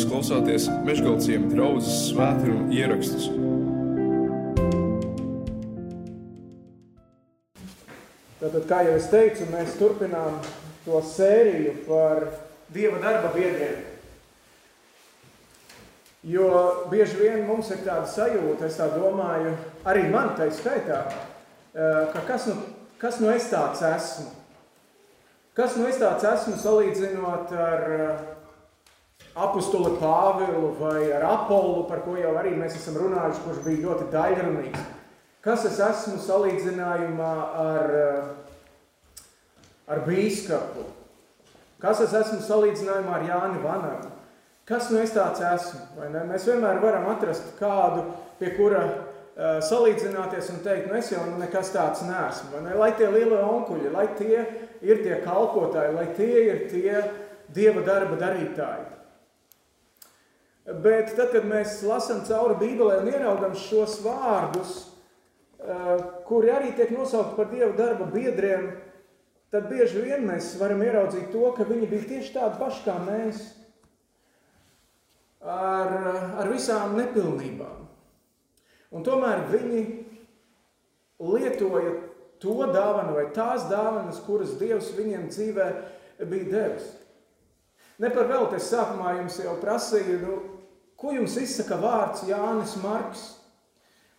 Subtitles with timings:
[0.00, 3.26] Jūs klausāties Meškāļu draugas svētkrājuma ierakstus.
[8.40, 10.38] Tātad, kā jau es teicu, mēs turpinām
[10.86, 12.24] to sēriju par
[12.72, 13.84] dieva darba biedriem.
[16.32, 16.48] Jo
[16.88, 19.52] bieži vien mums ir tāda sajūta, es tā domāju,
[19.84, 21.04] arī man tai skaitā,
[21.76, 22.56] eh, ka kas nu,
[22.96, 24.30] kas nu es tāds esmu?
[25.52, 28.29] Kas nu es tāds esmu salīdzinot ar eh,
[29.34, 34.08] apustuli Pāvilu vai ar Apollu, par ko jau arī mēs esam runājuši, kurš bija ļoti
[34.14, 34.86] daļrunīgs.
[35.40, 39.20] Kas es esmu salīdzinājumā ar, eh,
[39.88, 40.84] ar bīskapu?
[41.80, 44.10] Kas es esmu salīdzinājumā ar Jāni Vanagu?
[44.68, 45.80] Kas nu es tāds esmu?
[46.28, 48.04] Mēs vienmēr varam atrast kādu,
[48.38, 52.60] pie kura uh, salīdzināties un teikt, nu es jau nu nekas tāds neesmu.
[52.62, 52.76] Ne?
[52.78, 54.44] Lai tie lielie onkuļi, lai tie
[54.84, 57.02] ir tie kalpotāji, lai tie ir tie
[57.50, 58.99] dieva darba darītāji.
[60.70, 64.74] Bet tad, kad mēs lasām cauri Bībelē un ieraugam šos vārdus,
[66.28, 68.68] kuri arī tiek nosaukti par Dieva darba biedriem,
[69.50, 73.42] tad bieži vien mēs varam ieraudzīt to, ka viņi bija tieši tādi paši kā mēs,
[75.42, 75.90] ar,
[76.38, 77.88] ar visām nepilnībām.
[78.94, 79.82] Un tomēr viņi
[81.20, 81.96] lietoja
[82.40, 85.68] to dāvanu vai tās dāvanas, kuras Dievs viņiem dzīvē
[86.30, 86.88] bija devis.
[88.00, 90.36] Ne par velti es sākumā jums jau prasīju, nu,
[91.00, 93.26] Ko jums izsaka vārds Jānis Marks?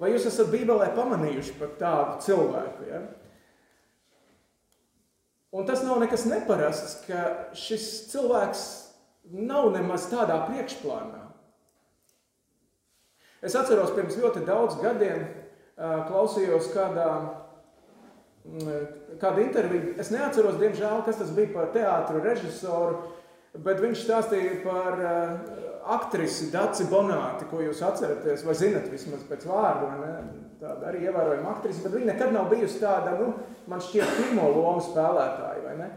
[0.02, 2.88] Vai jūs esat Bībelē pamanījuši par tādu cilvēku?
[2.90, 3.02] Ja?
[5.54, 8.64] Un tas nav nekas neparasts, ka šis cilvēks
[9.30, 11.28] nav nemaz tādā priekšplānā.
[13.46, 15.26] Es atceros, pirms ļoti daudz gadiem
[15.78, 17.08] klausījos kādā,
[19.22, 19.96] kāda intervija.
[20.02, 23.12] Es neatceros, diemžēl, kas tas bija par teātru režisoru,
[23.58, 25.02] bet viņš stāstīja par
[25.92, 30.14] aktrisi Daci Bonāti, ko jūs atceraties, vai zinat vismaz pēc vārdu, ne?
[30.62, 33.32] tāda arī ievērojama aktrise, bet viņa nekad nav bijusi tāda, nu,
[33.72, 35.90] man šķiet, pirmo lomu spēlētāja, vai ne?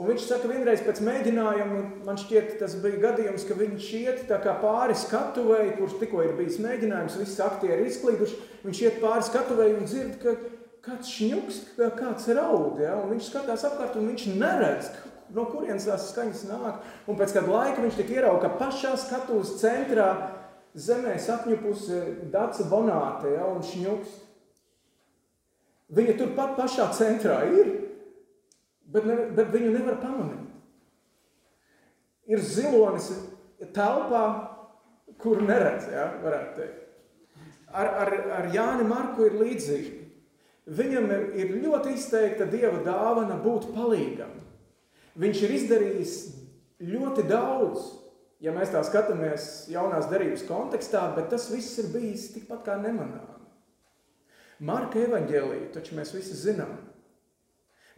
[0.00, 4.38] Un viņš saka, vienreiz pēc mēģinājuma, man šķiet, tas bija gadījums, ka viņš iet tā
[4.44, 9.76] kā pāri skatuvēji, kurš tikko ir bijis mēģinājums, visi aktieri izklīduši, viņš iet pāri skatuvēji
[9.76, 10.36] un dzird, ka
[10.84, 11.60] kāds šņuks,
[11.98, 12.94] kāds raud, ja?
[13.00, 14.92] un viņš skatās apkārt un viņš neredz,
[15.34, 16.82] no kurienes tās skaņas nāk.
[17.10, 20.10] Un pēc kāda laika viņš tik ierauga, ka pašā skatuves centrā
[20.74, 22.00] zemē sakņupusi
[22.32, 24.26] Daca Bonāte ja, un šņukst.
[25.90, 27.72] Viņa turpat pašā centrā ir,
[28.86, 30.46] bet, ne, bet viņu nevar pamanīt.
[32.30, 33.08] Ir zilonis
[33.74, 34.22] telpā,
[35.20, 36.86] kur neredz, ja, varētu teikt.
[37.70, 39.96] Ar, ar, ar Jāni Marku ir līdzīgi.
[40.70, 44.30] Viņam ir ļoti izteikta dieva dāvana būt palīgam.
[45.18, 46.14] Viņš ir izdarījis
[46.86, 47.88] ļoti daudz,
[48.40, 53.38] ja mēs tā skatāmies jaunās derības kontekstā, bet tas viss ir bijis tikpat kā nemanāmi.
[54.60, 56.76] Marka evaņģēlīju taču mēs visi zinām.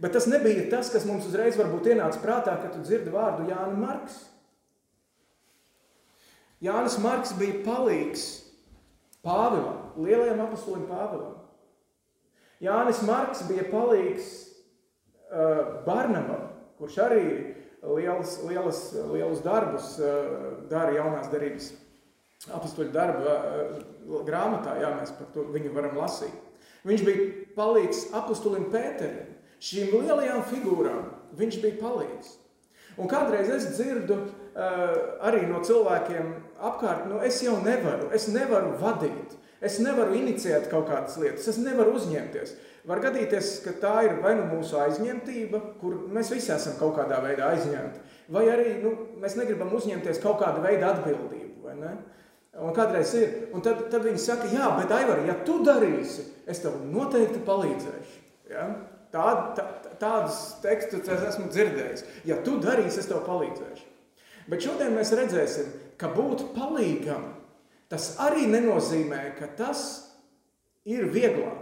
[0.02, 3.82] Bet tas nebija tas, kas mums uzreiz varbūt ienāca prātā, kad tu dzirdi vārdu Jānis
[3.82, 4.20] Marks.
[6.62, 8.24] Jānis Marks bija palīgs
[9.22, 11.36] Pāvilam, lielajam apustulim Pāvilam.
[12.62, 14.30] Jānis Marks bija palīgs
[15.30, 16.51] uh, Barnabam,
[16.82, 17.24] kurš arī
[17.82, 18.82] liels, lielas,
[19.12, 20.28] lielus darbus eh,
[20.70, 21.72] dara jaunās darības
[22.52, 23.74] apstuļu darba eh,
[24.26, 26.34] grāmatā, jā, mēs par to viņu varam lasīt.
[26.86, 31.04] Viņš bija palīgs apustulim Pēterim, šīm lielajām figūrām
[31.38, 32.38] viņš bija palīgs.
[33.00, 38.74] Un kādreiz es dzirdu uh, arī no cilvēkiem apkārt, nu es jau nevaru, es nevaru
[38.82, 42.52] vadīt, es nevaru inicijēt kaut kādas lietas, es nevaru uzņemties.
[42.88, 47.20] Var gadīties, ka tā ir vai nu mūsu aizņemtība, kur mēs visi esam kaut kādā
[47.22, 48.00] veidā aizņemti,
[48.34, 51.52] vai arī nu, mēs negribam uzņemties kaut kādu veidu atbildību.
[52.52, 56.60] Un kādreiz ir, un tad, tad viņi saka, jā, bet Aivar, ja tu darīsi, es
[56.60, 58.18] tev noteikti palīdzēšu.
[58.50, 58.66] Ja?
[59.12, 59.24] Tā,
[59.56, 59.64] tā,
[60.00, 62.04] tādus tekstus es esmu dzirdējis.
[62.28, 63.88] Ja tu darīsi, es tev palīdzēšu.
[64.52, 67.30] Bet šodien mēs redzēsim, ka būt palīgam,
[67.92, 69.86] tas arī nenozīmē, ka tas
[70.84, 71.61] ir vieglāk.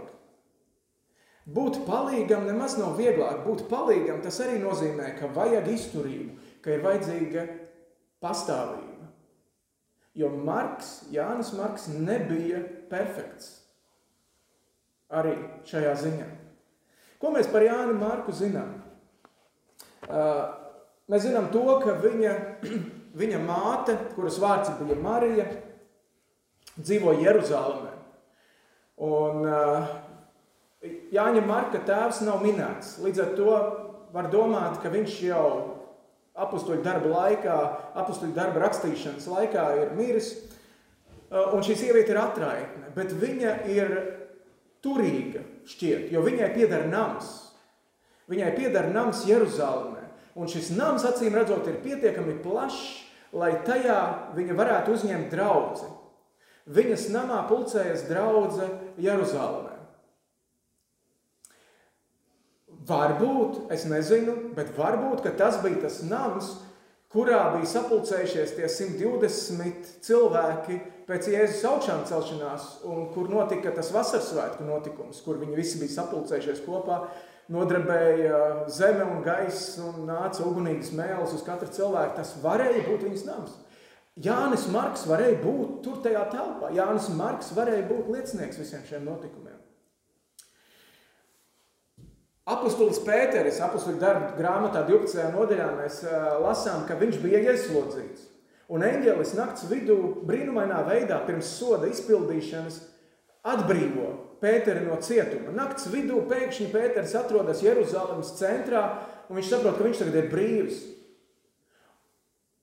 [1.51, 3.41] Būt palīgam nemaz nav vieglāk.
[3.45, 7.45] Būt palīgam tas arī nozīmē, ka vajag izturību, ka ir vajadzīga
[8.23, 9.09] pastāvība.
[10.15, 12.61] Jo Marks, Jānis Marks nebija
[12.91, 13.57] perfekts
[15.11, 15.35] arī
[15.67, 16.27] šajā ziņā.
[17.21, 18.73] Ko mēs par Jānu Marku zinām?
[21.11, 22.35] Mēs zinām to, ka viņa,
[23.21, 25.47] viņa māte, kuras vārds bija Marija,
[26.79, 27.91] dzīvo Jeruzalemē.
[29.01, 29.91] Un uh,
[30.81, 32.95] Jāņa Marka tēvs nav minēts.
[33.03, 33.57] Līdz ar to
[34.15, 35.45] var domāt, ka viņš jau
[36.41, 37.57] apakstuļu darba laikā,
[38.01, 40.33] apakstuļu darba rakstīšanas laikā ir miris.
[41.31, 43.93] Un šī sieviete ir atraitne, bet viņa ir
[44.83, 47.29] turīga šķiet, jo viņai pieder nams.
[48.31, 50.07] Viņai pieder nams Jeruzalemē.
[50.39, 52.81] Un šis nams, acīm redzot, ir pietiekami plašs,
[53.35, 53.99] lai tajā
[54.35, 55.91] viņa varētu uzņemt draugu.
[56.71, 59.70] Viņas namā pulcējas draudzene Jeruzalemē.
[62.87, 66.55] Varbūt, es nezinu, bet varbūt tas bija tas nams,
[67.13, 74.31] kurā bija sapulcējušies tie 120 cilvēki pēc Jēzus augšām celšanās, un kur notika tas vasaras
[74.31, 77.03] svētku notikums, kur viņi visi bija sapulcējušies kopā,
[77.51, 78.41] nodarbēja
[78.71, 82.15] zeme un gaiss un nāca ugunīgas mēles uz katru cilvēku.
[82.17, 83.57] Tas varēja būt viņas nams.
[84.21, 86.71] Jānis Marks varēja būt tur tajā telpā.
[86.75, 89.60] Jānis Marks varēja būt liecinieks visiem šiem notikumiem.
[92.51, 95.29] Apostolis Pēteris, apostoļu darba grāmatā 12.
[95.31, 96.01] nodaļā mēs
[96.43, 98.27] lasām, ka viņš bija ieslodzīts.
[98.71, 102.81] Un eņģelis nakts vidū brīnumainā veidā pirms soda izpildīšanas
[103.47, 104.09] atbrīvo
[104.41, 105.53] Pēteri no cietuma.
[105.55, 108.83] Nakts vidū pēkšņi Pēteris atrodas Jeruzalemes centrā,
[109.29, 110.81] un viņš saprot, ka viņš tagad ir brīvs.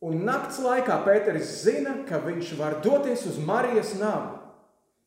[0.05, 4.37] Un nakts laikā Pēteris zina, ka viņš var doties uz Marijas namu,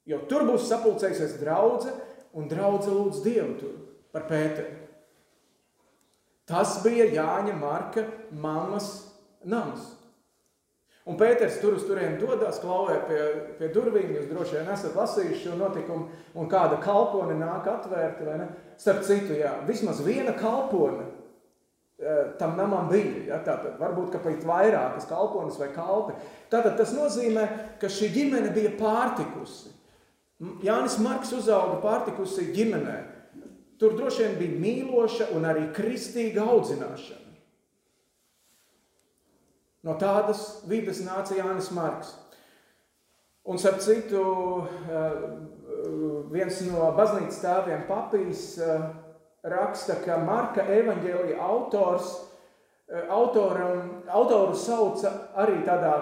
[0.10, 1.94] jo tur būs sapulcējusies draudze,
[2.34, 3.81] un draudze lūdz Dievu tur
[4.14, 4.78] par Pēteri.
[6.50, 8.92] Tas bija Jāņa Marka mammas
[9.48, 9.88] nams.
[11.08, 13.22] Un Pēters tur uz turieni dodas, klauvē pie,
[13.58, 14.12] pie durvīm.
[14.14, 18.22] Jūs droši vien esat lasījuši šo notikumu, un kāda kalpone nāk atvērt.
[18.82, 21.08] Starp citu, jā, vismaz viena kalpone
[22.40, 23.26] tam namam bija.
[23.28, 26.16] Ja, tātad, varbūt pat vairākas kalpones vai kalpi.
[26.52, 27.46] Tātad tas nozīmē,
[27.82, 29.74] ka šī ģimene bija pārtikusi.
[30.66, 32.98] Jānis Marks uzauga pārtikusi ģimenē.
[33.82, 37.32] Tur droši vien bija mīloša un arī kristīga audzināšana.
[39.82, 42.12] No tādas vidas nāca Jānis Marks.
[43.42, 44.22] Un, starp citu,
[44.86, 45.16] eh,
[46.30, 48.84] viens no baznīcas tēviem, Papīs, eh,
[49.50, 52.12] raksta, ka Marka evaņģēlija autors,
[52.88, 55.96] eh, autoram, autoru sauca arī tādā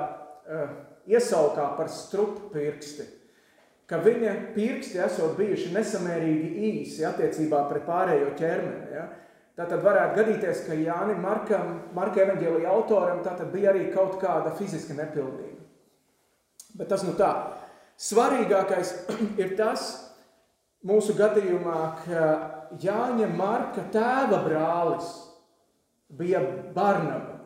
[1.08, 3.19] iesaukā par strupirksti
[3.90, 8.92] ka viņa pirksti esot bijuši nesamērīgi īsi attiecībā pret pārējo ķermeni.
[8.94, 9.08] Ja?
[9.58, 14.96] Tātad varētu gadīties, ka Jānis Markam, Marka evaņģēlija autoram, tātad bija arī kaut kāda fiziska
[14.96, 15.66] nepilnība.
[16.78, 17.32] Bet tas nu tā.
[18.00, 18.94] Svarīgākais
[19.42, 19.90] ir tas
[20.86, 22.30] mūsu gadījumā, ka
[22.80, 25.10] Jāņa Marka tēva brālis
[26.14, 26.46] bija
[26.76, 27.40] Barnaba.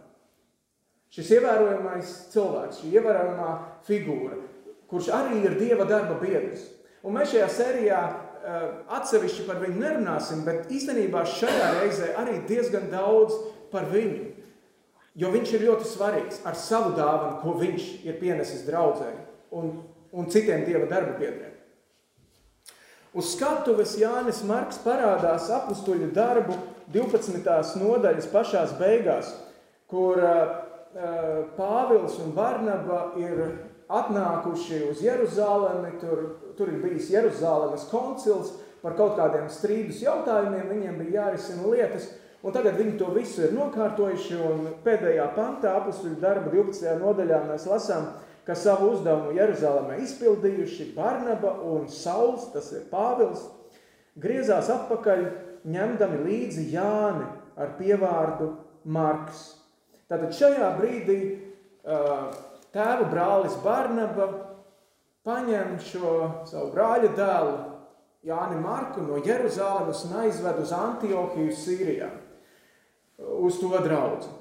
[1.13, 3.51] Šis ievērojamais cilvēks, šī ievērojamā
[3.87, 4.41] figūra
[4.93, 6.67] kurš arī ir Dieva darba biedrs.
[7.03, 8.67] Un mēs šajā sērijā uh,
[8.99, 13.33] atsevišķi par viņu nerunāsim, bet īstenībā šajā reizē arī diezgan daudz
[13.73, 14.29] par viņu.
[15.17, 19.09] Jo viņš ir ļoti svarīgs ar savu dāvanu, ko viņš ir pienesis draudzē
[19.53, 19.75] un,
[20.13, 21.51] un citiem Dieva darba biedriem.
[23.13, 26.55] Uz skatuves Jānis Marks parādās apstuļu darbu
[26.93, 27.43] 12.
[27.81, 29.29] nodaļas pašās beigās,
[29.89, 30.55] kur uh,
[31.57, 33.45] Pāvils un Barnaba ir
[33.93, 36.25] atnākuši uz Jeruzalemi, tur,
[36.57, 42.09] tur ir bijis Jeruzalemes koncils par kaut kādiem strīdus jautājumiem, viņiem bija jārisina lietas,
[42.43, 46.97] un tagad viņi to visu ir nokārtojuši, un pēdējā pantā, apustuļu darba 12.
[46.99, 48.09] nodaļā mēs lasām,
[48.43, 53.45] ka savu uzdevumu Jeruzalemē izpildījuši Barnaba un Sauls, tas ir Pāvils,
[54.19, 55.23] griezās atpakaļ,
[55.63, 58.49] ņemdami līdzi Jāni ar pievārdu
[58.83, 59.45] Marks.
[60.11, 62.33] Tātad šajā brīdī uh,
[62.73, 64.29] tēva brālis Barnaba
[65.23, 66.13] paņem šo
[66.49, 67.53] savu brāļa dēlu
[68.23, 72.07] Jāni Marku no Jeruzālēmas un aizved uz Antiohiju Sīrijā,
[73.19, 74.31] uz to draudzi.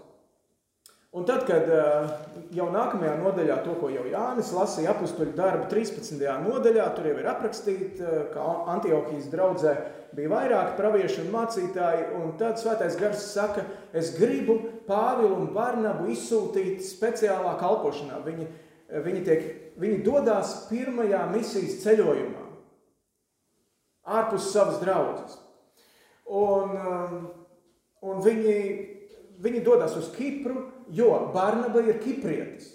[1.12, 2.12] Un tad, kad eh,
[2.56, 6.22] jau nākamajā nodaļā, to, ko jau Jānis lasīja, apakstuļu darbu 13.
[6.46, 9.74] nodaļā, tur jau ir aprakstīts, eh, ka Antiohijas draudzē
[10.16, 14.56] bija vairāki pravieši un mācītāji, un tad Svētais Gars saka, es gribu
[14.88, 18.24] Pāvilu un Barnabu izsūtīt speciālā kalpošanā.
[18.24, 19.46] Viņi, eh, viņi, tiek,
[19.84, 22.48] viņi dodās pirmajā misijas ceļojumā,
[24.08, 25.36] ārpus savas draudzes.
[26.24, 27.28] Un,
[28.00, 28.60] un viņi,
[29.44, 32.72] viņi dodas uz Kipru, jo Barnaba ir kiprietis.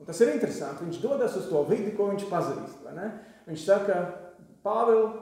[0.00, 0.86] Un tas ir interesanti.
[0.86, 2.86] Viņš dodas uz to vidi, ko viņš pazīst.
[3.48, 3.98] Viņš saka,
[4.64, 5.16] Pāvils,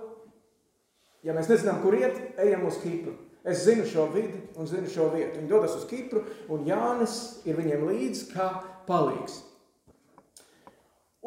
[1.26, 3.14] ja mēs nezinām, kur iet, ejam uz Kipru.
[3.48, 5.38] Es zinu šo vidi un zinu šo vietu.
[5.38, 8.48] Viņi dodas uz Kipru, un Jānis ir viņiem līdzi kā
[8.88, 9.38] palīgs.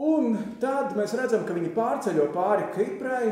[0.02, 3.32] Un tad mēs redzam, ka viņi pārceļo pāri Kiprai.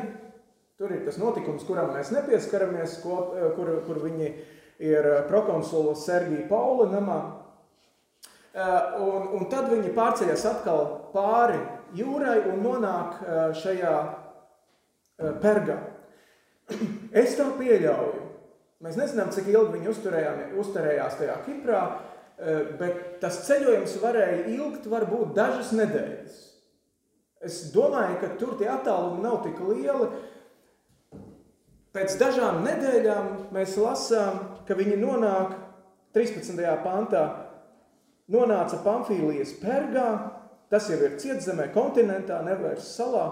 [0.79, 3.35] Tur ir tas notikums, kuram mēs nepieskaramies, kur,
[3.87, 4.29] kur viņi
[4.79, 7.19] ir prokonsula Sergija Paula namā.
[8.55, 11.59] Un, un tad viņi pārceļas atkal pāri
[11.97, 13.21] jūrai un nonāk
[13.59, 13.93] šajā
[15.43, 15.79] pergā.
[17.21, 18.25] Es tā pieļauju.
[18.85, 19.89] Mēs nezinām, cik ilgi viņi
[20.61, 21.81] uzturējās tajā Kiprā,
[22.79, 26.37] bet tas ceļojums varēja ilgt varbūt dažas nedēļas.
[27.43, 30.07] Es domāju, ka tur tie attālumi nav tik lieli.
[31.95, 35.55] Pēc dažām nedēļām mēs lasām, ka viņi nonāk
[36.15, 36.59] 13.
[36.83, 37.23] pantā,
[38.31, 40.09] nonāca Pamfīlijas pergā,
[40.69, 43.25] tas jau ir cietzemē, kontinentā, nevērs salā,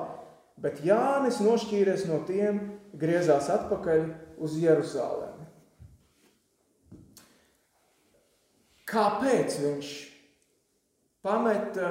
[0.62, 2.60] bet Jānis nošķīries no tiem,
[2.98, 4.06] griezās atpakaļ
[4.42, 5.48] uz Jeruzalemi.
[8.88, 9.88] Kāpēc viņš
[11.26, 11.90] pameta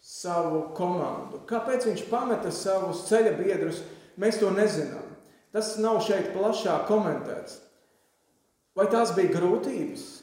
[0.00, 1.42] savu komandu?
[1.48, 3.82] Kāpēc viņš pameta savus ceļa biedrus?
[4.20, 5.04] Mēs to nezinām.
[5.52, 7.58] Tas nav šeit plašāk komentēts.
[8.78, 10.19] Vai tās bija grūtības?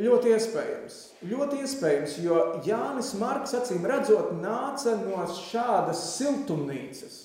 [0.00, 7.16] Ļoti iespējams, ļoti iespējams, jo Jānis Marks acīm redzot nāca no šādas siltumnīcas,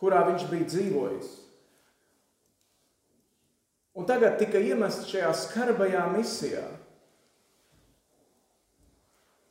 [0.00, 1.30] kurā viņš bija dzīvojis.
[3.98, 6.66] Un tagad tika iemests šajā skarbajā misijā,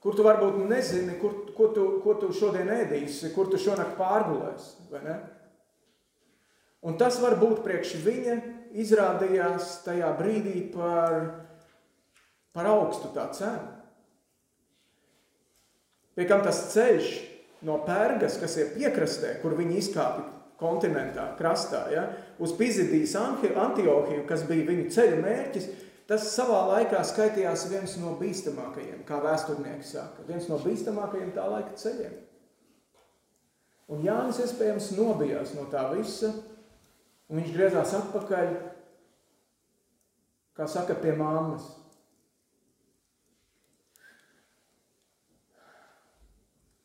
[0.03, 4.77] kur tu varbūt nezini, kur, ko, tu, ko tu šodien ēdīsi, kur tu šonakt pārgulēsi?
[6.85, 8.37] Un tas varbūt priekš viņa
[8.77, 11.46] izrādījās tajā brīdī par
[12.57, 13.75] par augstu tā cena.
[16.17, 17.11] Pie kam tas ceļš
[17.69, 20.25] no Pērgas, kas ir piekrastē, kur viņi izkāpa
[20.57, 22.07] kontinentā, krastā, ja,
[22.41, 25.67] uz Pizidijas Antiohiju, kas bija viņu ceļa mērķis,
[26.09, 31.77] tas savā laikā skaitījās viens no bīstamākajiem, kā vēsturnieki saka, viens no bīstamākajiem tā laika
[31.77, 32.15] ceļiem.
[33.93, 36.33] Un Jānis iespējams nobijās no tā visa,
[37.29, 38.55] un viņš griezās atpakaļ,
[40.57, 41.69] kā saka, pie māmas.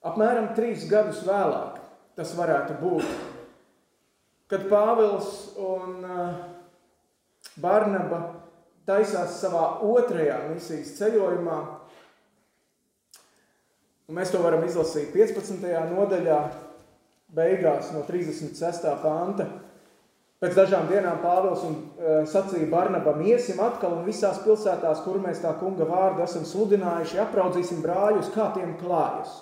[0.03, 1.79] Apmēram trīs gadus vēlāk
[2.19, 3.07] tas varētu būt,
[4.51, 5.29] kad Pāvils
[5.63, 6.41] un uh,
[7.63, 8.19] Barnaba
[8.89, 11.59] taisās savā otrajā misijas ceļojumā.
[14.11, 15.63] Un mēs to varam izlasīt 15.
[15.95, 16.41] nodaļā,
[17.33, 18.89] beigās no 36.
[19.05, 19.47] panta.
[20.43, 25.41] Pēc dažām dienām Pāvils un uh, sacīja Barnabam, iesim atkal un visās pilsētās, kur mēs
[25.47, 29.39] tā kunga vārdu esam sludinājuši, apraudzīsim brāļus, kā tiem klājas.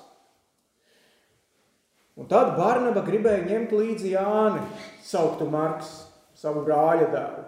[2.18, 4.64] Un tad Barnaba gribēja ņemt līdzi Jāni,
[5.06, 5.92] sauktu Marks,
[6.36, 7.46] savu brāļa dēlu.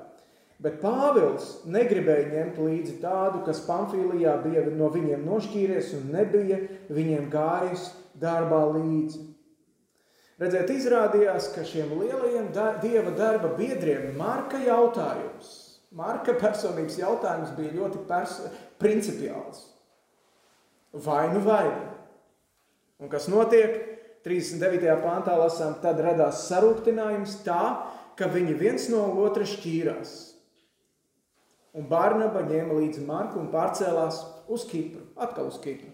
[0.62, 6.60] Bet Pāvils negribēja ņemt līdzi tādu, kas Pamfīlijā bija no viņiem nošķīries un nebija
[6.92, 7.88] viņiem gājis
[8.22, 9.24] darbā līdzi.
[10.42, 12.48] Redziet, izrādījās, ka šiem lielajiem
[12.82, 15.50] dieva darba biedriem Marka jautājums,
[15.92, 18.06] Marka personības jautājums bija ļoti
[18.80, 19.66] principiāls.
[20.92, 21.66] Vai nu vai?
[23.02, 23.91] Un kas notiek?
[24.22, 24.92] 39.
[25.02, 27.62] pāntā lasām, tad radās sarūktinājums tā,
[28.18, 30.12] ka viņi viens no otra šķīrās.
[31.72, 34.20] Un Barnaba ņēma līdzi Marku un pārcēlās
[34.52, 35.90] uz Kipru, atkal uz Kipru.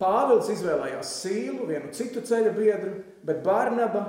[0.00, 4.04] Pāvils izvēlējās Sīlu, vienu citu ceļa biedru, bet Barnaba,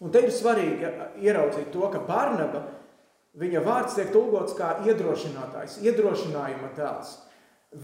[0.00, 0.92] un te ir svarīgi
[1.24, 2.62] ieraudzīt to, ka Barnaba,
[3.40, 7.16] viņa vārds tiek tulkots kā iedrošinātājs, iedrošinājuma tēls.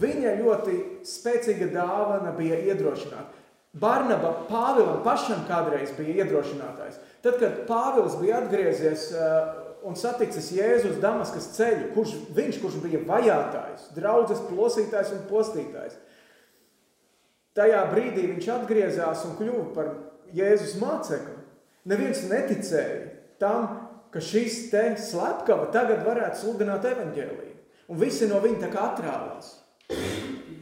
[0.01, 3.40] Viņa ļoti spēcīga dāvana bija iedrošināt.
[3.71, 6.97] Barnaba Pāvilam pašam kādreiz bija iedrošinātājs.
[7.23, 12.99] Tad, kad Pāvils bija atgriezies uh, un saticis Jēzus Damaskas ceļu, kurš viņš, kurš bija
[13.07, 15.95] vajātājs, draudzes plosītājs un postītājs,
[17.57, 19.93] tajā brīdī viņš atgriezās un kļuva par
[20.35, 21.39] Jēzus mācekli.
[21.87, 23.07] Neviens neticēja
[23.41, 23.71] tam,
[24.11, 27.55] ka šis te slepkava tagad varētu sludināt evaņģēliju.
[27.91, 29.55] Un visi no viņa tā kā atrāvās.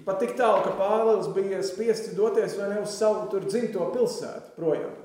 [0.05, 4.55] Pat tik tālu, ka Pāvils bija spiests doties vai ne uz savu tur dzimto pilsētu
[4.57, 4.95] projām.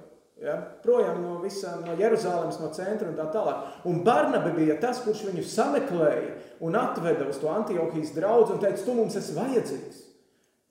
[0.45, 0.57] Ja?
[0.85, 3.69] Projām no visām, no Jeruzālēmas, no centra un tā tālāk.
[3.89, 6.35] Un Barnabe bija tas, kurš viņu sameklēja
[6.65, 10.03] un atveda uz to Antiohijas draudzu un teica, tu mums esi vajadzīgs.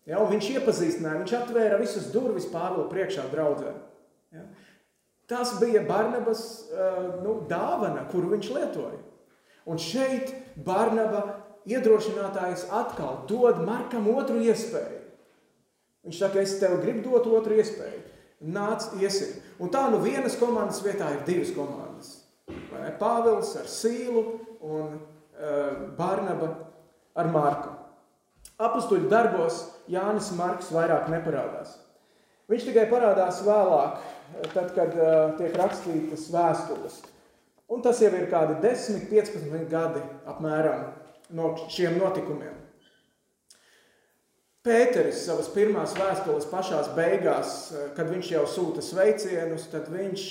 [0.10, 0.20] Ja?
[0.20, 3.74] Un viņš iepazīstināja, viņš atvēra visas durvis Pāvila priekšā draudzē.
[4.36, 4.46] Ja?
[5.32, 9.00] Tas bija Barnabas uh, nu, dāvana, kuru viņš lietoja.
[9.66, 11.24] Un šeit Barnaba
[11.70, 15.00] iedrošinātājs atkal dod Markam otru iespēju.
[16.04, 18.02] Viņš saka, es tev gribu dot otru iespēju.
[18.54, 19.38] Nāc, iesim.
[19.64, 22.10] Un tā nu vienas komandas vietā ir divas komandas.
[23.00, 24.24] Pāvils ar Sīlu
[24.60, 26.50] un uh, Barnaba
[27.16, 27.72] ar Marku.
[28.60, 31.78] Apustuļu darbos Jānis Marks vairāk neparādās.
[32.52, 34.04] Viņš tikai parādās vēlāk,
[34.52, 37.00] tad, kad uh, tiek rakstītas vēstules.
[37.72, 40.84] Un tas jau ir kādi 10, 15 gadi apmēram
[41.32, 42.60] no šiem notikumiem.
[44.64, 47.56] Pēteris savas pirmās vēstules pašās beigās,
[47.98, 50.24] kad viņš jau sūta sveicienus, tad viņš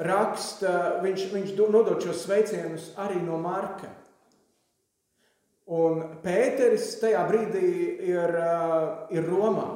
[0.00, 0.72] raksta,
[1.04, 3.90] viņš, viņš nodod šos sveicienus arī no Marka.
[5.68, 7.68] Un Pēteris tajā brīdī
[8.08, 8.38] ir,
[9.12, 9.68] ir Romā.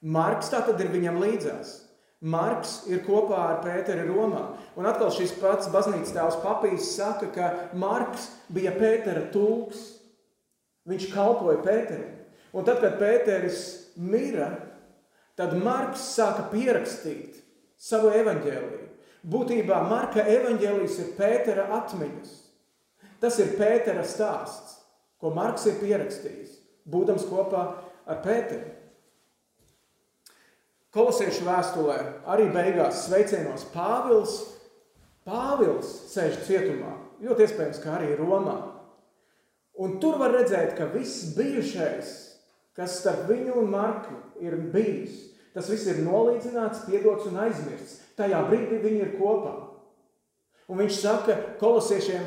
[0.00, 1.74] Marks tā tad ir viņam līdzās.
[2.20, 4.42] Marks ir kopā ar Pēteri Romā.
[4.76, 7.46] Un atkal šis pats baznīcas tēvs papīs saka, ka
[7.80, 9.86] Marks bija Pētera tulks.
[10.88, 12.18] Viņš kalpoja Pēterim.
[12.52, 13.62] Un tad, kad Pēteris
[13.96, 14.50] mira,
[15.38, 17.40] tad Marks sāka pierakstīt
[17.80, 18.86] savu evaņģēliju.
[19.30, 22.36] Būtībā Marka evaņģēlijs ir Pētera atmiņas.
[23.20, 24.76] Tas ir Pētera stāsts,
[25.20, 26.52] ko Marks ir pierakstījis,
[26.88, 27.64] būdams kopā
[28.08, 28.79] ar Pēteru.
[30.90, 34.40] Kolosiešu vēstulē arī beigās sveicienos Pāvils.
[35.22, 38.56] Pāvils sēž cietumā, ļoti iespējams, ka arī Romā.
[39.78, 42.10] Un tur var redzēt, ka viss bijušais,
[42.74, 48.00] kas starp viņu un Marku ir bijis, tas viss ir nolīdzināts, piedots un aizmirsts.
[48.18, 49.54] Tajā brīdī viņi ir kopā.
[50.70, 52.26] Un viņš saka kolosiešiem,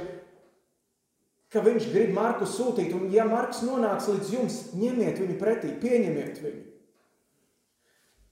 [1.51, 6.39] ka viņš grib Marku sūtīt, un ja Marks nonāks līdz jums, ņemiet viņu pretī, pieņemiet
[6.45, 6.69] viņu.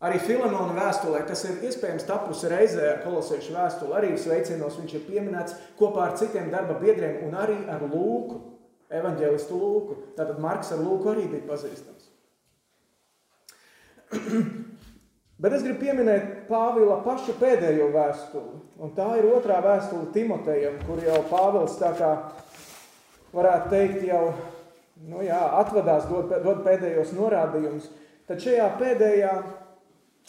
[0.01, 5.03] Arī Filamona vēstulē, kas ir iespējams tapusi reizē ar kolosiešu vēstuli, arī sveicienos viņš ir
[5.05, 8.39] pieminēts kopā ar citiem darba biedriem un arī ar Lūku,
[8.89, 9.99] evaņģēlistu Lūku.
[10.17, 12.09] Tātad Marks ar Lūku arī bija pazīstams.
[15.41, 18.57] Bet es gribu pieminēt Pāvila paša pēdējo vēstuli.
[18.81, 22.11] Un tā ir otrā vēstule Timotejam, kur jau Pāvils tā kā
[23.37, 24.25] varētu teikt jau
[25.09, 27.89] nu jā, atvadās, dod, dod pēdējos norādījumus.
[28.29, 29.33] Tad šajā pēdējā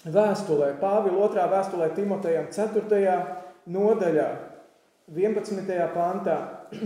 [0.04, 3.12] vēstulē, Pāvila otrā vēstulē Timotejam 4.
[3.70, 4.28] nodaļā,
[5.12, 5.72] 11.
[5.94, 6.38] pantā.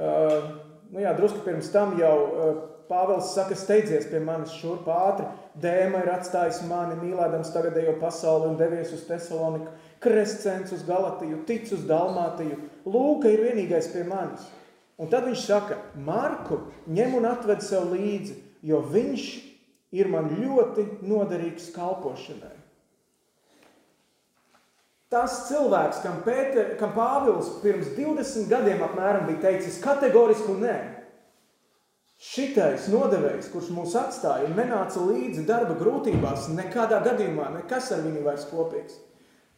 [0.00, 0.50] uh,
[0.90, 2.52] nu jā, drusku pirms tam jau uh,
[2.90, 5.28] Pāvils saka, steidzies pie manis šurp ātri,
[5.62, 9.70] dēma ir atstājis mani, mīlēdams tagadējo pasauli un devies uz Tesaloniku,
[10.02, 12.58] krescents uz Galatiju, tic uz Dalmātiju,
[12.90, 14.42] Lūka ir vienīgais pie manis.
[15.00, 18.34] Un tad viņš saka, Marku ņem un atved sev līdzi,
[18.66, 19.28] jo viņš
[19.94, 22.56] ir man ļoti noderīgs kalpošanai.
[25.10, 30.76] Tas cilvēks, kam, Pēter, kam Pāvils pirms 20 gadiem apmēram bija teicis kategorisku nē,
[32.20, 38.22] šitais nodevējs, kurš mūs atstāja un nenāca līdzi darba grūtībās, nekādā gadījumā nekas ar viņu
[38.28, 39.00] vairs kopīgs.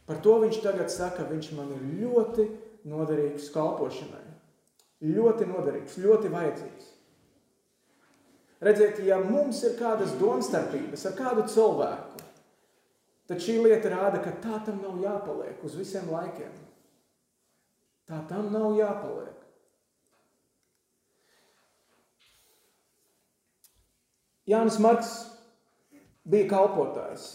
[0.09, 2.49] Par to viņš tagad saka, viņš man ir ļoti
[2.89, 4.25] noderīgs kalpošanai.
[5.03, 6.92] Ļoti noderīgs, ļoti vajadzīgs.
[8.63, 12.21] Redziet, ja mums ir kādas domstarpības ar kādu cilvēku,
[13.27, 16.53] tad šī lieta rāda, ka tā tam nav jāpaliek uz visiem laikiem.
[18.07, 19.41] Tā tam nav jāpaliek.
[24.53, 25.11] Jānis Marks
[26.29, 27.27] bija kalpotājs,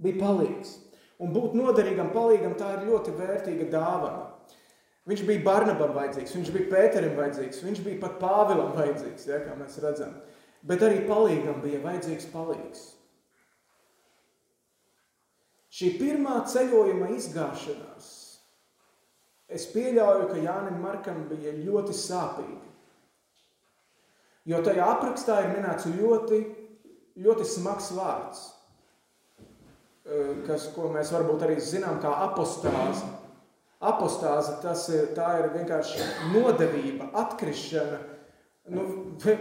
[0.00, 0.76] bija palīgs.
[1.20, 4.28] Un būt noderīgam, palīgam, tā ir ļoti vērtīga dāvana.
[5.08, 9.56] Viņš bija Barnabam vajadzīgs, viņš bija Pēterim vajadzīgs, viņš bija pat Pāvilam vajadzīgs, ja, kā
[9.56, 10.12] mēs redzam
[10.66, 12.86] bet arī palīgam bija vajadzīgs palīgs.
[15.70, 18.08] Šī pirmā ceļojuma izgāšanās,
[19.50, 22.66] es pieļauju, ka Jānim Markam bija ļoti sāpīga.
[24.50, 26.40] Jo tajā aprakstā ir minēts ļoti,
[27.22, 28.42] ļoti smags vārds,
[30.48, 33.06] kas, ko mēs varbūt arī zinām kā apostāze.
[33.80, 38.00] Apostāze tas ir, ir vienkārši nodevība, atkrišana,
[38.70, 38.86] nu,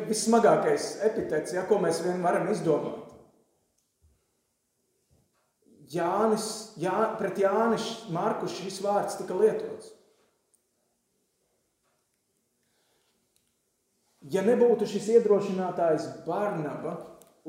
[0.10, 3.06] vissmagākais epitets, ja, ko mēs vien varam izdomāt.
[5.90, 9.96] Jānis, Jā, pret Jānis Marku šis vārds tika lietots.
[14.30, 16.94] Ja nebūtu šis iedrošinātājs Barnaba,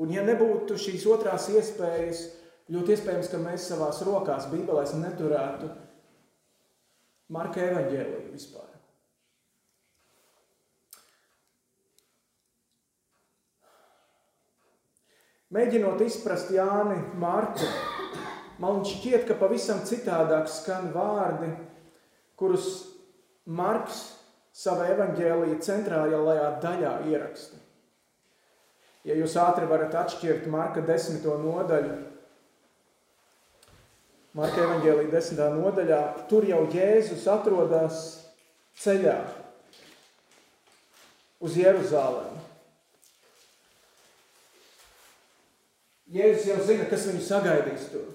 [0.01, 2.23] un ja nebūtu šīs otrās iespējas,
[2.71, 5.69] ļoti iespējams, ka mēs savās rokās Bībelēs neturētu
[7.31, 8.70] Marka evaņģēliju vispār.
[15.51, 17.67] Mēģinot izprast Jāni Marku,
[18.63, 21.49] man šķiet, ka pavisam citādāk skan vārdi,
[22.39, 22.69] kurus
[23.51, 23.99] Marks
[24.55, 27.59] savā evaņģēlīja centrālajā daļā ieraksta.
[29.03, 31.97] Ja jūs ātri varat atšķirt Marka desmito nodaļu,
[34.37, 35.99] Marka evaņģēlīja desmitā nodaļā,
[36.31, 38.05] tur jau Jēzus atrodas
[38.79, 39.17] ceļā
[41.43, 42.39] uz Jeruzālēm.
[46.11, 48.09] Jēzus jau zina, kas viņu sagaidīs tur.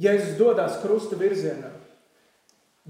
[0.00, 1.70] Jēzus dodas krusta virzienā.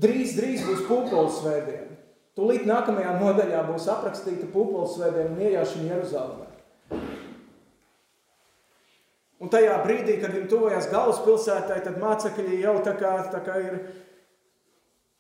[0.01, 1.99] Drīz, drīz būs pūpoles svētdiena.
[2.35, 6.49] Tūlīt nākamajā nodaļā būs aprakstīta pūpoles svētdiena un iejāšana Jeruzalemē.
[9.45, 13.79] Un tajā brīdī, kad viņi tuvojās galvaspilsētai, tad mācekļi jau tā kā, tā kā ir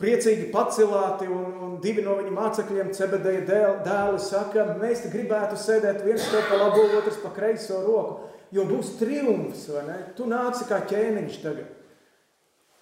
[0.00, 3.42] priecīgi pacelāti, un, un divi no viņa mācekļiem, Cebedeja
[3.84, 8.94] dēli, saka, mēs gribētu sēdēt viens to pa labo, otrs pa kreiso roku, jo būs
[9.00, 9.98] triumfs, vai ne?
[10.16, 11.68] Tu nāci kā ķēniņš tagad.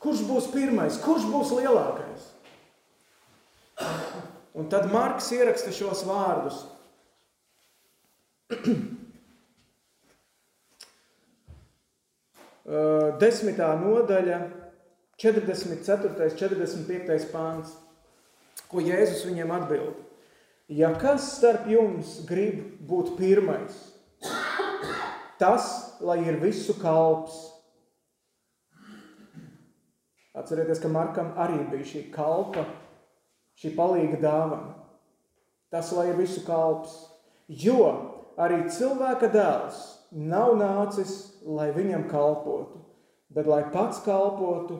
[0.02, 0.98] Kurš būs pirmais?
[1.00, 2.22] Kurš būs lielākais?
[4.58, 6.58] Un tad Marks ieraksta šos vārdus.
[13.22, 14.38] Desmitā nodaļa,
[15.22, 16.28] 44.
[16.38, 17.30] 45.
[17.32, 17.72] pāns,
[18.70, 19.96] ko Jēzus viņiem atbild.
[20.72, 23.74] Ja kas starp jums grib būt pirmais,
[25.38, 27.36] tas, lai ir visu kalps.
[30.32, 32.64] Atcerieties, ka Markam arī bija šī kalpa,
[33.60, 34.76] šī palīga dāvana.
[35.72, 36.94] Tas, lai ir visu kalps.
[37.48, 37.82] Jo
[38.40, 42.80] arī cilvēka dēls nav nācis, lai viņam kalpotu,
[43.32, 44.78] bet lai pats kalpotu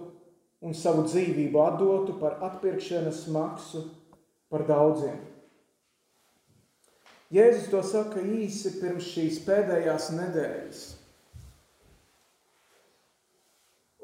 [0.63, 3.87] un savu dzīvību atdotu par atpirkšanas maksu
[4.53, 5.32] par daudziem.
[7.33, 10.83] Jēzus to saka īsi pirms šīs pēdējās nedēļas.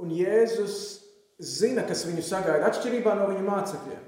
[0.00, 0.78] Un Jēzus
[1.38, 4.06] zina, kas viņu sagaida, atšķirībā no viņa mācekļiem.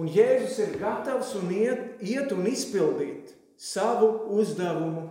[0.00, 5.08] Un Jēzus ir gatavs un iet, iet un izpildīt savu uzdevumu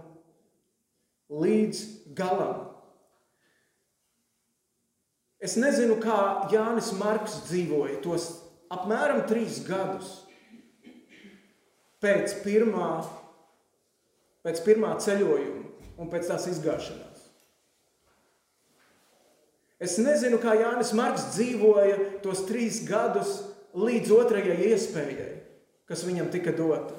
[1.30, 1.84] līdz
[2.18, 2.66] galam.
[5.40, 8.32] Es nezinu, kā Jānis Marks dzīvoja tos
[8.74, 10.18] apmēram trīs gadus
[12.04, 12.90] pēc pirmā,
[14.46, 17.26] pēc pirmā ceļojuma un pēc tās izgāšanās.
[19.80, 23.38] Es nezinu, kā Jānis Marks dzīvoja tos trīs gadus
[23.80, 25.32] līdz otrajai iespējai,
[25.88, 26.98] kas viņam tika dota.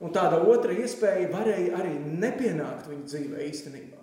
[0.00, 4.00] Un tāda otra iespēja varēja arī nepienākt viņa dzīvē īstenībā.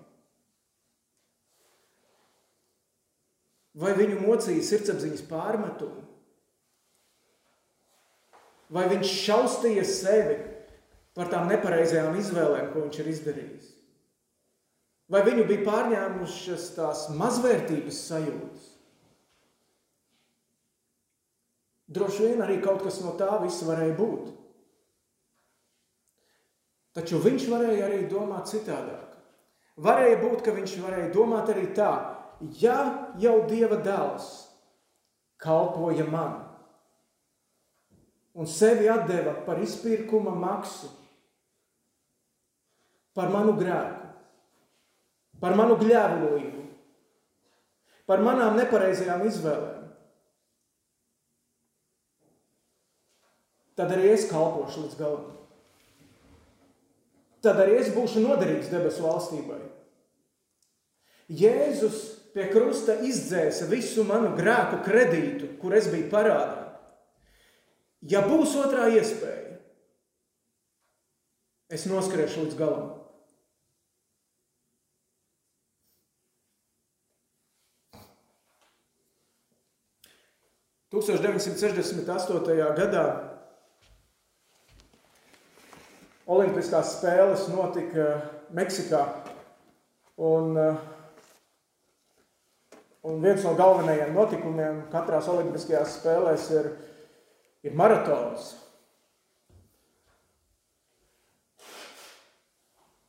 [3.77, 6.06] Vai viņu mocīja sirdsapziņas pārmetumu?
[8.73, 10.37] Vai viņš šaustīja sevi
[11.15, 13.69] par tām nepareizajām izvēlēm, ko viņš ir izdarījis?
[15.07, 18.65] Vai viņu bija pārņēmušas tās mazvērtības sajūtas?
[21.87, 24.33] Droši vien arī kaut kas no tā visa varēja būt.
[26.97, 29.15] Taču viņš varēja arī domāt citādāk.
[29.79, 31.91] Varēja būt, ka viņš varēja domāt arī tā,
[32.59, 32.77] ja
[33.21, 34.27] jau Dieva dēls
[35.39, 36.46] kalpoja man
[38.37, 40.89] un sevi deva par izpirkuma maksu,
[43.17, 44.11] par manu grēku,
[45.41, 46.67] par manu gļēvulību,
[48.07, 49.89] par manām nepareizajām izvēlēm,
[53.77, 55.33] tad arī es kalpošu līdz galam
[57.47, 59.59] tad arī es būšu noderīgs debesu valstībai.
[61.27, 61.99] Jēzus
[62.35, 66.66] pie krusta izdzēsa visu manu grēku kredītu, kur es biju parādā.
[68.05, 69.57] Ja būs otrā iespēja,
[71.73, 72.93] es noskriešu līdz galam.
[80.93, 82.69] Tūkstoš 968.
[82.77, 83.07] gadā
[86.27, 88.05] Olimpiskās spēles notika
[88.55, 89.01] Meksikā.
[90.17, 90.79] Un, eh,
[93.03, 96.71] un viens no galvenajiem notikumiem katrās Olimpiskajās spēlēs ir,
[97.65, 98.53] ir maratons.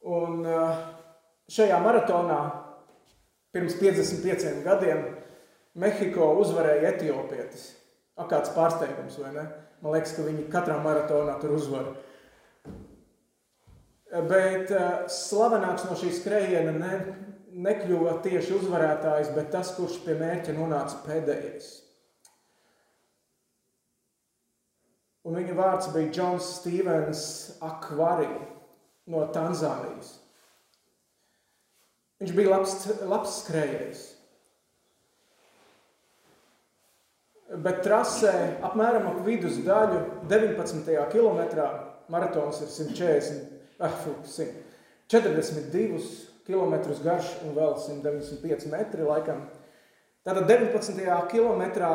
[0.09, 0.83] Un eh,
[1.53, 2.41] šajā maratonā
[3.53, 5.05] pirms 55 gadiem
[5.79, 7.75] Mehiko uzvarēja Etiopietis.
[8.19, 9.45] Ak, kāds pārsteigums, vai ne?
[9.83, 11.97] Man liekas, ka viņi katrā maratonā tur uzvarēja.
[14.31, 16.95] Bet eh, slavenāks no šīs skrējiena ne,
[17.69, 21.69] nekļuva tieši uzvarētājs, bet tas, kurš pie mērķa nonāca pēdējais.
[25.29, 27.25] Un viņa vārds bija Džons Stevens
[27.64, 28.31] Akvari
[29.12, 30.14] no Tanzānijas.
[32.23, 34.07] Viņš bija labs, labs skrējējs.
[37.64, 38.33] Bet trasē
[38.64, 40.01] apmēram ap vidus daļu
[40.33, 40.88] 19.
[41.12, 41.69] kilometrā
[42.12, 43.95] maratons ir 140 ah,
[45.09, 46.01] 42
[46.49, 49.45] km garš un vēl 195 metri laikam.
[50.25, 51.05] Tātad 19.
[51.31, 51.93] kilometrā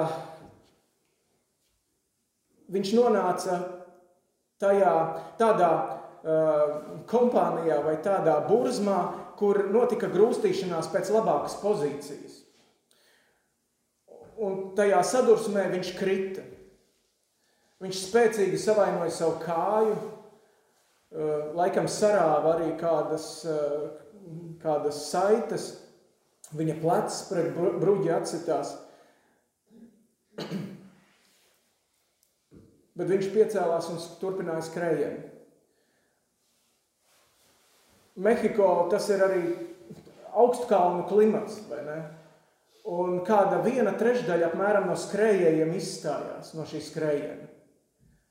[2.74, 3.60] viņš nonāca
[4.62, 4.94] tajā,
[5.40, 6.78] tādā uh,
[7.10, 9.02] kompānijā vai tādā burzmā,
[9.40, 12.40] kur notika grūstīšanās pēc labākas pozīcijas.
[14.44, 16.44] Un tajā sadursmē viņš krita.
[17.84, 19.96] Viņš spēcīgi savainoja savu kāju,
[21.12, 23.90] eh, laikam sarāva arī kādas, eh,
[24.64, 25.80] kādas saites,
[26.56, 28.78] viņa plecs pret bruģi atsitās.
[32.98, 35.30] Bet viņš piecēlās un turpināja skrējienu.
[38.24, 39.42] Mehiko tas ir arī
[40.38, 41.98] augstkalnu klimats, vai ne?
[42.94, 47.50] Un kāda viena trešdaļa apmēram no skrējējiem izstājās no šī skrējiena.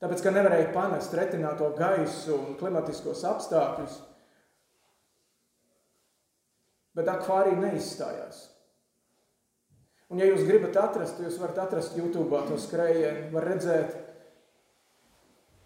[0.03, 3.93] Tāpēc, ka nevarēja panest retināto gaisu un klimatiskos apstākļus,
[6.93, 8.41] bet akvārija neizstājās.
[10.11, 13.95] Un, ja jūs gribat atrast, jūs varat atrast YouTube to skrējienu, var redzēt,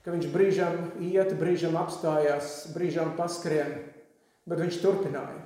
[0.07, 3.73] ka viņš brīžam iet, brīžam apstājās, brīžam paskrien,
[4.47, 5.41] bet viņš turpināja.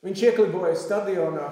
[0.00, 1.50] Viņš iekliboja stadionā.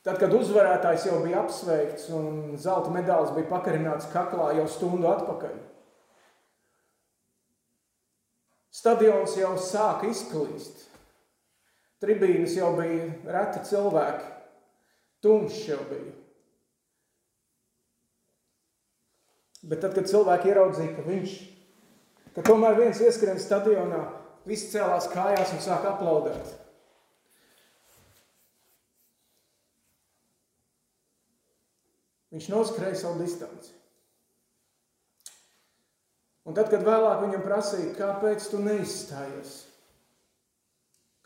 [0.00, 5.58] Tad, kad uzvarētājs jau bija apsveikts un zelta medaļas bija pakarināts kaklā jau stundu atpakaļ.
[8.78, 10.86] Stadions jau sāka izklīst.
[12.00, 14.32] Tribīnes jau bija reti cilvēki,
[15.20, 16.16] tumšs jau bija.
[19.66, 21.34] Bet tad, kad cilvēki ieraudzīja, ka viņš,
[22.36, 24.04] ka tomēr viens ieskrien stadionā,
[24.46, 26.54] visi cēlās kājās un sāk aplaudēt.
[32.34, 33.72] Viņš noskrēja savu distanci.
[36.48, 39.56] Un tad, kad vēlāk viņam prasīja, kāpēc tu neizstājies,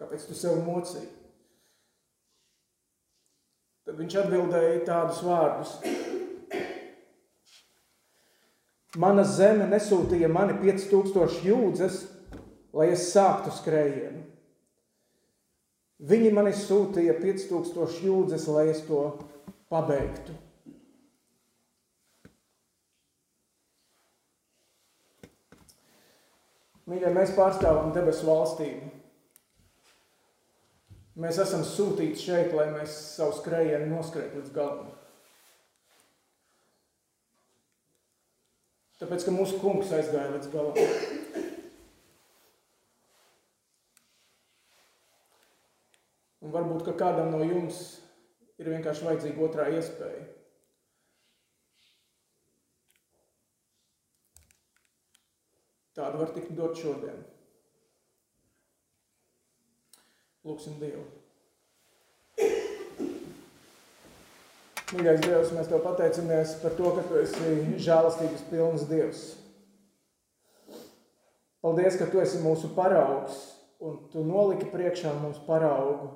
[0.01, 1.11] kāpēc tu sev mocīji,
[3.87, 5.77] tad viņš atbildēja tādus vārdus.
[9.01, 12.03] Mana zeme nesūtīja mani 5000 jūdzes,
[12.77, 14.27] lai es sāktu skrējienu.
[16.03, 19.05] Viņi mani sūtīja 5000 jūdzes, lai es to
[19.73, 20.35] pabeigtu.
[26.91, 28.91] Mīļie, mēs pārstāvam debesu valstību.
[31.23, 34.91] Mēs esam sūtīti šeit, lai mēs savu skrējienu noskrētu līdz galam.
[39.03, 40.77] Tāpēc, ka mūsu kungs aizgāja līdz galam.
[46.43, 47.81] Un varbūt, ka kādam no jums
[48.63, 50.23] ir vienkārši vajadzīga otrā iespēja.
[55.99, 57.19] Tāda var tikt dot šodien.
[60.47, 61.22] Lūksim Dievu.
[64.93, 69.23] Mīļais Dievs, mēs Tev pateicamies par to, ka Tu esi žēlastības pilns Dievs.
[71.65, 73.39] Paldies, ka Tu esi mūsu paraugs
[73.81, 76.11] un Tu noliki priekšā mums paraugu,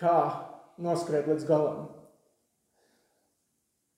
[0.00, 0.16] kā
[0.80, 1.90] noskrēt līdz galam.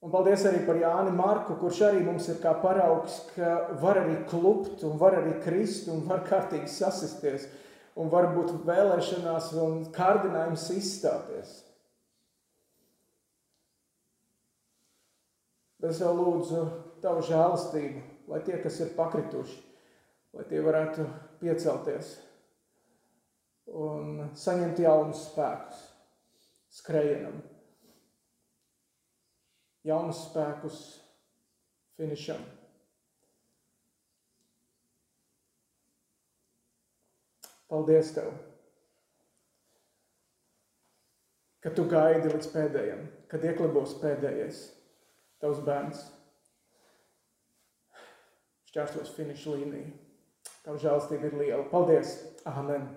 [0.04, 4.18] Un paldies arī par Jāni Marku, kurš arī mums ir kā paraugs, ka var arī
[4.28, 7.46] klupt un var arī krist un var kārtīgi sasisties
[7.96, 11.54] un var būt vēlēšanās un kārdinājums izstāties.
[15.90, 16.60] Es vēl lūdzu
[17.02, 19.56] tavu žēlastību, lai tie, kas ir pakrituši,
[20.36, 21.06] lai tie varētu
[21.42, 22.14] piecelties
[23.74, 25.82] un saņemt jaunus spēkus
[26.74, 27.38] skrējienam.
[29.84, 30.78] Jaunus spēkus
[31.98, 32.40] finišam.
[37.68, 38.30] Paldies Tev,
[41.64, 44.64] ka Tu gaidi līdz pēdējiem, kad ieklibos pēdējais
[45.44, 46.04] tavs bērns
[48.70, 49.90] šķērsos finiša līniju.
[50.64, 51.64] Tava žēlstība ir liela.
[51.68, 52.16] Paldies!
[52.48, 52.88] Amen!